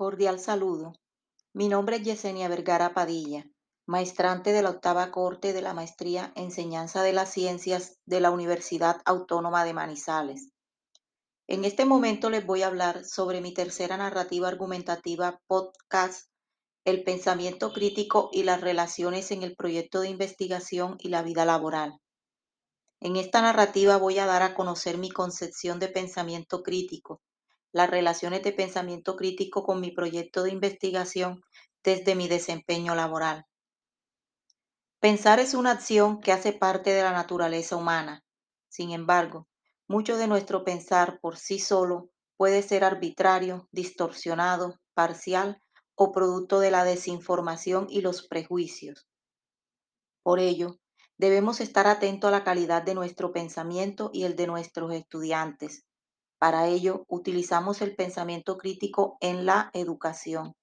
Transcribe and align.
Cordial 0.00 0.40
saludo. 0.40 0.94
Mi 1.52 1.68
nombre 1.68 1.96
es 1.96 2.02
Yesenia 2.04 2.48
Vergara 2.48 2.94
Padilla, 2.94 3.44
maestrante 3.84 4.50
de 4.50 4.62
la 4.62 4.70
octava 4.70 5.10
corte 5.10 5.52
de 5.52 5.60
la 5.60 5.74
maestría 5.74 6.32
Enseñanza 6.36 7.02
de 7.02 7.12
las 7.12 7.30
Ciencias 7.30 7.98
de 8.06 8.20
la 8.20 8.30
Universidad 8.30 9.02
Autónoma 9.04 9.62
de 9.66 9.74
Manizales. 9.74 10.52
En 11.46 11.66
este 11.66 11.84
momento 11.84 12.30
les 12.30 12.46
voy 12.46 12.62
a 12.62 12.68
hablar 12.68 13.04
sobre 13.04 13.42
mi 13.42 13.52
tercera 13.52 13.98
narrativa 13.98 14.48
argumentativa 14.48 15.38
podcast, 15.46 16.30
el 16.86 17.04
pensamiento 17.04 17.70
crítico 17.70 18.30
y 18.32 18.44
las 18.44 18.62
relaciones 18.62 19.30
en 19.32 19.42
el 19.42 19.54
proyecto 19.54 20.00
de 20.00 20.08
investigación 20.08 20.96
y 20.98 21.10
la 21.10 21.20
vida 21.20 21.44
laboral. 21.44 22.00
En 23.00 23.16
esta 23.16 23.42
narrativa 23.42 23.98
voy 23.98 24.18
a 24.18 24.24
dar 24.24 24.42
a 24.44 24.54
conocer 24.54 24.96
mi 24.96 25.10
concepción 25.10 25.78
de 25.78 25.88
pensamiento 25.88 26.62
crítico, 26.62 27.20
las 27.72 27.90
relaciones 27.90 28.42
de 28.42 28.52
pensamiento 28.52 29.16
crítico 29.16 29.62
con 29.62 29.80
mi 29.80 29.90
proyecto 29.90 30.42
de 30.42 30.50
investigación 30.50 31.42
desde 31.82 32.14
mi 32.14 32.28
desempeño 32.28 32.94
laboral. 32.94 33.46
Pensar 35.00 35.40
es 35.40 35.54
una 35.54 35.70
acción 35.70 36.20
que 36.20 36.32
hace 36.32 36.52
parte 36.52 36.90
de 36.90 37.02
la 37.02 37.12
naturaleza 37.12 37.76
humana. 37.76 38.22
Sin 38.68 38.90
embargo, 38.90 39.48
mucho 39.88 40.16
de 40.16 40.26
nuestro 40.26 40.62
pensar 40.62 41.18
por 41.20 41.38
sí 41.38 41.58
solo 41.58 42.10
puede 42.36 42.62
ser 42.62 42.84
arbitrario, 42.84 43.68
distorsionado, 43.72 44.78
parcial 44.94 45.62
o 45.94 46.12
producto 46.12 46.60
de 46.60 46.70
la 46.70 46.84
desinformación 46.84 47.86
y 47.90 48.00
los 48.00 48.26
prejuicios. 48.26 49.06
Por 50.22 50.38
ello, 50.38 50.76
debemos 51.18 51.60
estar 51.60 51.86
atentos 51.86 52.28
a 52.28 52.30
la 52.30 52.44
calidad 52.44 52.82
de 52.82 52.94
nuestro 52.94 53.32
pensamiento 53.32 54.10
y 54.12 54.24
el 54.24 54.36
de 54.36 54.46
nuestros 54.46 54.92
estudiantes, 54.92 55.84
para 56.40 56.66
ello, 56.68 57.04
utilizamos 57.06 57.82
el 57.82 57.94
pensamiento 57.94 58.56
crítico 58.56 59.18
en 59.20 59.44
la 59.44 59.70
educación. 59.74 60.56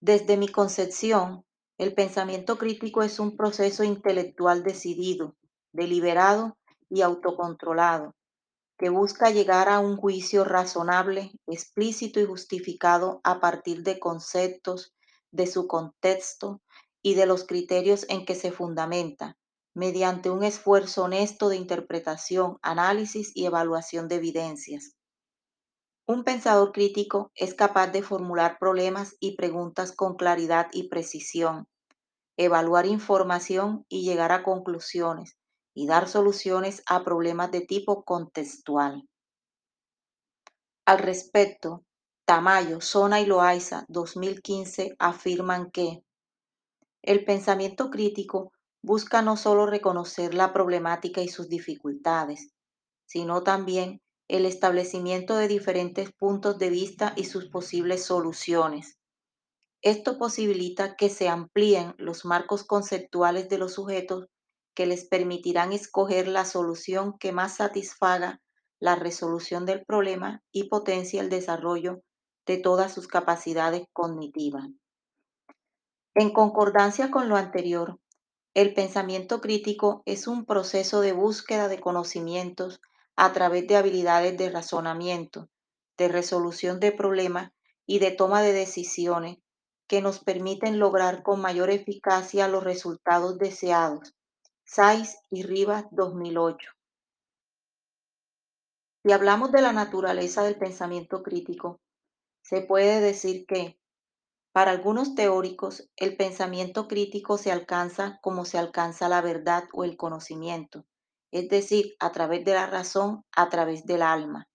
Desde 0.00 0.36
mi 0.36 0.48
concepción, 0.48 1.44
el 1.78 1.94
pensamiento 1.94 2.58
crítico 2.58 3.02
es 3.02 3.20
un 3.20 3.36
proceso 3.36 3.84
intelectual 3.84 4.64
decidido, 4.64 5.36
deliberado 5.72 6.58
y 6.88 7.02
autocontrolado, 7.02 8.16
que 8.76 8.88
busca 8.88 9.30
llegar 9.30 9.68
a 9.68 9.78
un 9.78 9.96
juicio 9.96 10.42
razonable, 10.42 11.30
explícito 11.46 12.18
y 12.18 12.26
justificado 12.26 13.20
a 13.22 13.38
partir 13.38 13.84
de 13.84 14.00
conceptos, 14.00 14.92
de 15.30 15.46
su 15.46 15.68
contexto 15.68 16.60
y 17.02 17.14
de 17.14 17.26
los 17.26 17.44
criterios 17.44 18.04
en 18.08 18.26
que 18.26 18.34
se 18.34 18.50
fundamenta, 18.50 19.36
mediante 19.74 20.30
un 20.30 20.42
esfuerzo 20.42 21.04
honesto 21.04 21.48
de 21.48 21.56
interpretación, 21.56 22.58
análisis 22.62 23.32
y 23.34 23.46
evaluación 23.46 24.08
de 24.08 24.16
evidencias. 24.16 24.96
Un 26.06 26.24
pensador 26.24 26.72
crítico 26.72 27.30
es 27.34 27.54
capaz 27.54 27.88
de 27.88 28.02
formular 28.02 28.58
problemas 28.58 29.16
y 29.20 29.36
preguntas 29.36 29.92
con 29.92 30.16
claridad 30.16 30.66
y 30.72 30.88
precisión, 30.88 31.68
evaluar 32.36 32.86
información 32.86 33.84
y 33.88 34.02
llegar 34.02 34.32
a 34.32 34.42
conclusiones, 34.42 35.36
y 35.74 35.86
dar 35.86 36.08
soluciones 36.08 36.82
a 36.86 37.04
problemas 37.04 37.52
de 37.52 37.60
tipo 37.60 38.02
contextual. 38.04 39.08
Al 40.84 40.98
respecto, 40.98 41.84
Tamayo, 42.24 42.80
Zona 42.80 43.20
y 43.20 43.26
Loaiza 43.26 43.84
2015 43.88 44.96
afirman 44.98 45.70
que 45.70 46.02
el 47.02 47.24
pensamiento 47.24 47.90
crítico 47.90 48.52
busca 48.82 49.22
no 49.22 49.36
solo 49.36 49.66
reconocer 49.66 50.34
la 50.34 50.52
problemática 50.52 51.20
y 51.20 51.28
sus 51.28 51.48
dificultades, 51.48 52.52
sino 53.06 53.42
también 53.42 54.00
el 54.28 54.46
establecimiento 54.46 55.36
de 55.36 55.48
diferentes 55.48 56.12
puntos 56.12 56.58
de 56.58 56.70
vista 56.70 57.12
y 57.16 57.24
sus 57.24 57.46
posibles 57.48 58.04
soluciones. 58.04 58.96
Esto 59.82 60.18
posibilita 60.18 60.94
que 60.94 61.08
se 61.08 61.28
amplíen 61.28 61.94
los 61.98 62.24
marcos 62.24 62.64
conceptuales 62.64 63.48
de 63.48 63.58
los 63.58 63.74
sujetos 63.74 64.26
que 64.74 64.86
les 64.86 65.06
permitirán 65.06 65.72
escoger 65.72 66.28
la 66.28 66.44
solución 66.44 67.18
que 67.18 67.32
más 67.32 67.56
satisfaga 67.56 68.40
la 68.78 68.94
resolución 68.94 69.66
del 69.66 69.84
problema 69.84 70.42
y 70.52 70.68
potencia 70.68 71.20
el 71.20 71.28
desarrollo 71.28 72.02
de 72.46 72.58
todas 72.58 72.92
sus 72.92 73.08
capacidades 73.08 73.82
cognitivas. 73.92 74.68
En 76.14 76.32
concordancia 76.32 77.10
con 77.10 77.28
lo 77.28 77.36
anterior, 77.36 77.98
el 78.54 78.74
pensamiento 78.74 79.40
crítico 79.40 80.02
es 80.06 80.26
un 80.26 80.44
proceso 80.44 81.00
de 81.00 81.12
búsqueda 81.12 81.68
de 81.68 81.80
conocimientos 81.80 82.80
a 83.14 83.32
través 83.32 83.66
de 83.68 83.76
habilidades 83.76 84.36
de 84.36 84.50
razonamiento, 84.50 85.48
de 85.96 86.08
resolución 86.08 86.80
de 86.80 86.92
problemas 86.92 87.52
y 87.86 88.00
de 88.00 88.10
toma 88.10 88.42
de 88.42 88.52
decisiones 88.52 89.38
que 89.86 90.00
nos 90.00 90.20
permiten 90.20 90.78
lograr 90.78 91.22
con 91.22 91.40
mayor 91.40 91.70
eficacia 91.70 92.48
los 92.48 92.64
resultados 92.64 93.38
deseados. 93.38 94.14
Saiz 94.64 95.16
y 95.30 95.42
Rivas 95.42 95.86
2008. 95.90 96.70
Si 99.02 99.12
hablamos 99.12 99.50
de 99.50 99.62
la 99.62 99.72
naturaleza 99.72 100.44
del 100.44 100.56
pensamiento 100.56 101.22
crítico, 101.22 101.80
se 102.42 102.62
puede 102.62 103.00
decir 103.00 103.46
que 103.46 103.79
para 104.52 104.72
algunos 104.72 105.14
teóricos, 105.14 105.88
el 105.96 106.16
pensamiento 106.16 106.88
crítico 106.88 107.38
se 107.38 107.52
alcanza 107.52 108.18
como 108.20 108.44
se 108.44 108.58
alcanza 108.58 109.08
la 109.08 109.20
verdad 109.20 109.64
o 109.72 109.84
el 109.84 109.96
conocimiento, 109.96 110.84
es 111.30 111.48
decir, 111.48 111.94
a 112.00 112.10
través 112.10 112.44
de 112.44 112.54
la 112.54 112.66
razón, 112.66 113.24
a 113.36 113.48
través 113.48 113.86
del 113.86 114.02
alma. 114.02 114.48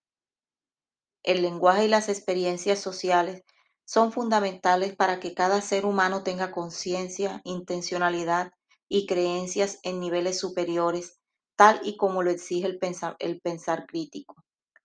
El 1.24 1.42
lenguaje 1.42 1.86
y 1.86 1.88
las 1.88 2.10
experiencias 2.10 2.80
sociales 2.80 3.44
son 3.86 4.12
fundamentales 4.12 4.96
para 4.96 5.20
que 5.20 5.34
cada 5.34 5.62
ser 5.62 5.86
humano 5.86 6.24
tenga 6.24 6.52
conciencia, 6.52 7.42
intencionalidad 7.46 8.52
y 8.90 9.06
creencias 9.06 9.80
en 9.84 10.00
niveles 10.00 10.38
superiores, 10.40 11.20
tal 11.56 11.80
y 11.84 11.96
como 11.96 12.22
lo 12.22 12.32
exige 12.32 12.68
el 12.68 12.80
pensar, 12.80 13.16
el 13.20 13.40
pensar 13.40 13.86
crítico. 13.86 14.36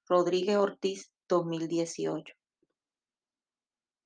Rodríguez 0.06 0.56
Ortiz, 0.56 1.10
2018. 1.28 2.39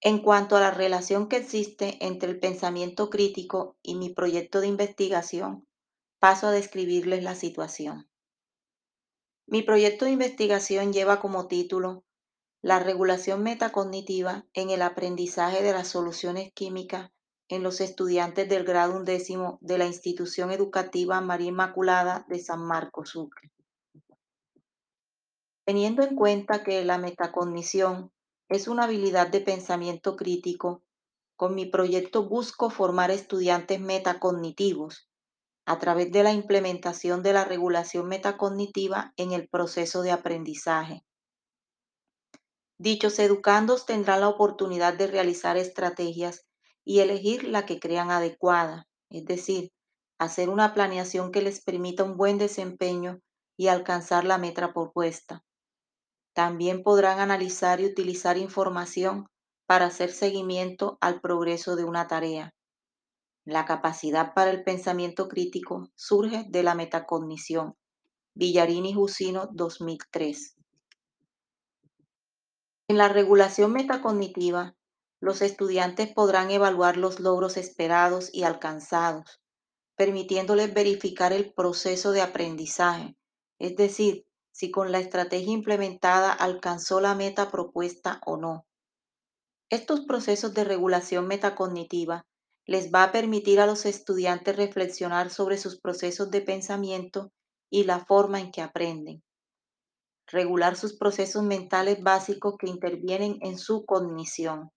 En 0.06 0.18
cuanto 0.18 0.54
a 0.54 0.60
la 0.60 0.70
relación 0.70 1.30
que 1.30 1.38
existe 1.38 1.96
entre 2.04 2.30
el 2.30 2.38
pensamiento 2.38 3.08
crítico 3.08 3.78
y 3.82 3.94
mi 3.94 4.10
proyecto 4.10 4.60
de 4.60 4.66
investigación, 4.66 5.66
paso 6.18 6.46
a 6.46 6.50
describirles 6.50 7.22
la 7.22 7.34
situación. 7.34 8.06
Mi 9.46 9.62
proyecto 9.62 10.04
de 10.04 10.10
investigación 10.10 10.92
lleva 10.92 11.20
como 11.20 11.48
título 11.48 12.04
La 12.60 12.80
regulación 12.80 13.42
metacognitiva 13.42 14.44
en 14.52 14.68
el 14.68 14.82
aprendizaje 14.82 15.62
de 15.62 15.72
las 15.72 15.88
soluciones 15.88 16.52
químicas 16.52 17.10
en 17.48 17.62
los 17.62 17.80
estudiantes 17.80 18.46
del 18.46 18.64
grado 18.64 18.94
undécimo 18.98 19.56
de 19.62 19.78
la 19.78 19.86
institución 19.86 20.50
educativa 20.50 21.22
María 21.22 21.48
Inmaculada 21.48 22.26
de 22.28 22.40
San 22.40 22.62
Marcos 22.62 23.08
Sucre. 23.08 23.50
Teniendo 25.64 26.02
en 26.02 26.14
cuenta 26.14 26.62
que 26.62 26.84
la 26.84 26.98
metacognición 26.98 28.12
es 28.48 28.68
una 28.68 28.84
habilidad 28.84 29.28
de 29.28 29.40
pensamiento 29.40 30.16
crítico. 30.16 30.82
Con 31.36 31.54
mi 31.54 31.66
proyecto 31.66 32.28
busco 32.28 32.70
formar 32.70 33.10
estudiantes 33.10 33.80
metacognitivos 33.80 35.08
a 35.66 35.78
través 35.78 36.12
de 36.12 36.22
la 36.22 36.32
implementación 36.32 37.22
de 37.22 37.32
la 37.32 37.44
regulación 37.44 38.06
metacognitiva 38.06 39.12
en 39.16 39.32
el 39.32 39.48
proceso 39.48 40.02
de 40.02 40.12
aprendizaje. 40.12 41.04
Dichos 42.78 43.18
educandos 43.18 43.86
tendrán 43.86 44.20
la 44.20 44.28
oportunidad 44.28 44.94
de 44.94 45.06
realizar 45.06 45.56
estrategias 45.56 46.44
y 46.84 47.00
elegir 47.00 47.44
la 47.44 47.64
que 47.64 47.80
crean 47.80 48.10
adecuada, 48.10 48.88
es 49.10 49.24
decir, 49.24 49.72
hacer 50.18 50.50
una 50.50 50.74
planeación 50.74 51.32
que 51.32 51.40
les 51.40 51.62
permita 51.62 52.04
un 52.04 52.16
buen 52.16 52.36
desempeño 52.36 53.20
y 53.56 53.68
alcanzar 53.68 54.24
la 54.24 54.38
meta 54.38 54.72
propuesta. 54.72 55.44
También 56.34 56.82
podrán 56.82 57.20
analizar 57.20 57.80
y 57.80 57.86
utilizar 57.86 58.36
información 58.36 59.28
para 59.66 59.86
hacer 59.86 60.10
seguimiento 60.10 60.98
al 61.00 61.20
progreso 61.20 61.76
de 61.76 61.84
una 61.84 62.08
tarea. 62.08 62.52
La 63.46 63.64
capacidad 63.64 64.34
para 64.34 64.50
el 64.50 64.64
pensamiento 64.64 65.28
crítico 65.28 65.90
surge 65.94 66.44
de 66.48 66.62
la 66.62 66.74
metacognición. 66.74 67.76
Villarini 68.34 68.92
Jusino 68.92 69.48
2003. 69.52 70.56
En 72.88 72.98
la 72.98 73.08
regulación 73.08 73.72
metacognitiva, 73.72 74.74
los 75.20 75.40
estudiantes 75.40 76.12
podrán 76.12 76.50
evaluar 76.50 76.96
los 76.96 77.20
logros 77.20 77.56
esperados 77.56 78.28
y 78.32 78.42
alcanzados, 78.42 79.40
permitiéndoles 79.96 80.74
verificar 80.74 81.32
el 81.32 81.54
proceso 81.54 82.10
de 82.10 82.22
aprendizaje, 82.22 83.16
es 83.58 83.76
decir, 83.76 84.26
si 84.54 84.70
con 84.70 84.92
la 84.92 85.00
estrategia 85.00 85.52
implementada 85.52 86.32
alcanzó 86.32 87.00
la 87.00 87.16
meta 87.16 87.50
propuesta 87.50 88.20
o 88.24 88.36
no. 88.36 88.66
Estos 89.68 90.02
procesos 90.02 90.54
de 90.54 90.62
regulación 90.62 91.26
metacognitiva 91.26 92.24
les 92.64 92.92
va 92.92 93.02
a 93.02 93.12
permitir 93.12 93.58
a 93.58 93.66
los 93.66 93.84
estudiantes 93.84 94.54
reflexionar 94.54 95.30
sobre 95.30 95.58
sus 95.58 95.80
procesos 95.80 96.30
de 96.30 96.40
pensamiento 96.40 97.32
y 97.68 97.82
la 97.82 98.04
forma 98.04 98.40
en 98.40 98.52
que 98.52 98.62
aprenden. 98.62 99.24
regular 100.26 100.76
sus 100.76 100.96
procesos 100.96 101.42
mentales 101.42 102.02
básicos 102.02 102.54
que 102.58 102.66
intervienen 102.66 103.36
en 103.42 103.58
su 103.58 103.84
cognición. 103.84 104.70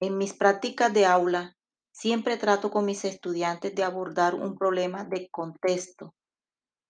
En 0.00 0.16
mis 0.16 0.32
prácticas 0.32 0.94
de 0.94 1.04
aula, 1.04 1.56
siempre 1.92 2.38
trato 2.38 2.70
con 2.70 2.86
mis 2.86 3.04
estudiantes 3.04 3.74
de 3.74 3.82
abordar 3.84 4.34
un 4.34 4.56
problema 4.56 5.04
de 5.04 5.28
contexto 5.30 6.14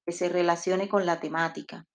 que 0.04 0.12
se 0.12 0.28
relacione 0.28 0.88
con 0.88 1.06
la 1.06 1.20
temática. 1.20 1.86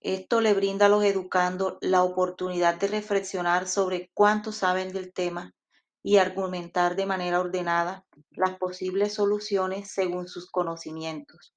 Esto 0.00 0.40
le 0.40 0.54
brinda 0.54 0.86
a 0.86 0.88
los 0.88 1.04
educandos 1.04 1.76
la 1.80 2.02
oportunidad 2.04 2.76
de 2.76 2.88
reflexionar 2.88 3.66
sobre 3.66 4.10
cuánto 4.14 4.52
saben 4.52 4.92
del 4.92 5.12
tema 5.12 5.54
y 6.02 6.18
argumentar 6.18 6.94
de 6.94 7.06
manera 7.06 7.40
ordenada 7.40 8.04
las 8.30 8.56
posibles 8.58 9.14
soluciones 9.14 9.90
según 9.90 10.28
sus 10.28 10.50
conocimientos. 10.50 11.54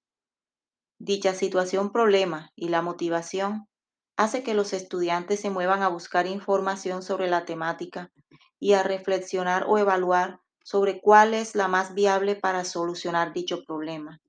Dicha 0.98 1.34
situación 1.34 1.92
problema 1.92 2.52
y 2.56 2.70
la 2.70 2.82
motivación 2.82 3.68
hace 4.18 4.44
que 4.44 4.54
los 4.54 4.74
estudiantes 4.74 5.40
se 5.40 5.50
muevan 5.50 5.84
a 5.84 5.88
buscar 5.88 6.28
información 6.28 7.02
sobre 7.02 7.28
la 7.28 7.46
temática 7.46 8.12
y 8.60 8.74
a 8.74 8.84
reflexionar 8.84 9.66
o 9.68 9.78
evaluar 9.78 10.40
sobre 10.64 11.02
cuál 11.02 11.34
es 11.34 11.56
la 11.56 11.68
más 11.68 11.94
viable 11.96 12.36
para 12.36 12.66
solucionar 12.66 13.34
dicho 13.34 13.64
problema. 13.66 14.20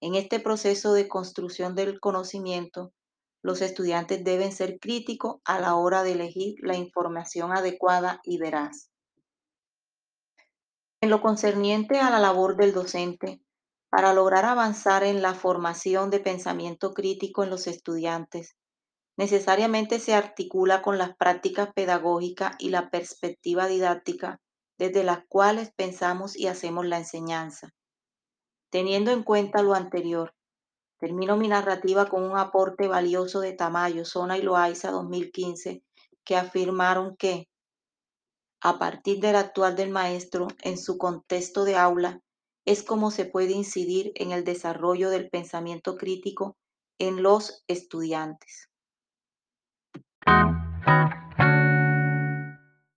En 0.00 0.14
este 0.14 0.40
proceso 0.40 0.92
de 0.92 1.08
construcción 1.08 1.74
del 1.74 2.00
conocimiento, 2.00 2.92
los 3.42 3.62
estudiantes 3.62 4.24
deben 4.24 4.52
ser 4.52 4.78
críticos 4.78 5.36
a 5.44 5.58
la 5.60 5.76
hora 5.76 6.02
de 6.02 6.12
elegir 6.12 6.56
la 6.62 6.76
información 6.76 7.52
adecuada 7.52 8.20
y 8.24 8.38
veraz. 8.38 8.90
En 11.00 11.10
lo 11.10 11.20
concerniente 11.20 12.00
a 12.00 12.10
la 12.10 12.18
labor 12.18 12.56
del 12.56 12.72
docente, 12.72 13.40
para 13.88 14.12
lograr 14.12 14.44
avanzar 14.44 15.04
en 15.04 15.22
la 15.22 15.34
formación 15.34 16.10
de 16.10 16.20
pensamiento 16.20 16.92
crítico 16.92 17.44
en 17.44 17.50
los 17.50 17.66
estudiantes, 17.66 18.56
necesariamente 19.16 20.00
se 20.00 20.14
articula 20.14 20.82
con 20.82 20.98
las 20.98 21.16
prácticas 21.16 21.72
pedagógicas 21.72 22.56
y 22.58 22.70
la 22.70 22.90
perspectiva 22.90 23.66
didáctica 23.66 24.40
desde 24.78 25.04
las 25.04 25.20
cuales 25.28 25.72
pensamos 25.74 26.36
y 26.36 26.48
hacemos 26.48 26.84
la 26.84 26.98
enseñanza. 26.98 27.70
Teniendo 28.70 29.10
en 29.10 29.22
cuenta 29.22 29.62
lo 29.62 29.74
anterior, 29.74 30.34
termino 30.98 31.36
mi 31.36 31.48
narrativa 31.48 32.08
con 32.08 32.24
un 32.24 32.36
aporte 32.36 32.88
valioso 32.88 33.40
de 33.40 33.52
Tamayo, 33.52 34.04
Zona 34.04 34.38
y 34.38 34.42
Loaiza 34.42 34.90
2015, 34.90 35.82
que 36.24 36.36
afirmaron 36.36 37.16
que, 37.16 37.48
a 38.60 38.78
partir 38.78 39.20
del 39.20 39.36
actual 39.36 39.76
del 39.76 39.90
maestro 39.90 40.48
en 40.62 40.78
su 40.78 40.98
contexto 40.98 41.64
de 41.64 41.76
aula, 41.76 42.20
es 42.64 42.82
como 42.82 43.12
se 43.12 43.24
puede 43.24 43.52
incidir 43.52 44.12
en 44.16 44.32
el 44.32 44.42
desarrollo 44.42 45.10
del 45.10 45.30
pensamiento 45.30 45.96
crítico 45.96 46.56
en 46.98 47.22
los 47.22 47.62
estudiantes. 47.68 48.68